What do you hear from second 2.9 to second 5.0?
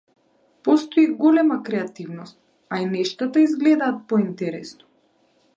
нештата изгледаат поинтересно.